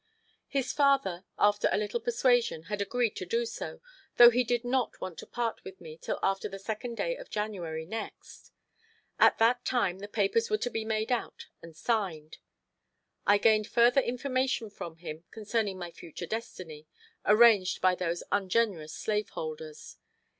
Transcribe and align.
His 0.47 0.73
father, 0.73 1.25
after 1.37 1.69
a 1.71 1.77
little 1.77 1.99
persuasion, 1.99 2.63
had 2.63 2.81
agreed 2.81 3.15
to 3.17 3.23
do 3.27 3.45
so, 3.45 3.81
though 4.17 4.31
he 4.31 4.43
did 4.43 4.65
not 4.65 4.99
want 4.99 5.19
to 5.19 5.27
part 5.27 5.63
with 5.63 5.79
me 5.79 5.95
till 5.95 6.17
after 6.23 6.49
the 6.49 6.57
second 6.57 6.95
day 6.97 7.15
of 7.15 7.29
January 7.29 7.85
next. 7.85 8.51
At 9.19 9.37
that 9.37 9.63
time 9.63 9.99
the 9.99 10.07
papers 10.07 10.49
were 10.49 10.57
to 10.57 10.71
be 10.71 10.83
made 10.85 11.11
out 11.11 11.49
and 11.61 11.75
signed. 11.77 12.39
I 13.27 13.37
gained 13.37 13.67
further 13.67 14.01
information 14.01 14.71
from 14.71 14.95
him 14.95 15.25
concerning 15.29 15.77
my 15.77 15.91
future 15.91 16.25
destiny—arranged 16.25 17.79
by 17.79 17.93
those 17.93 18.23
ungenerous 18.31 18.93
slave 18.95 19.29
holders. 19.29 19.97